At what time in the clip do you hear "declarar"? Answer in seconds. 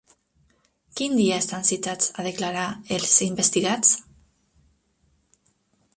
2.29-2.65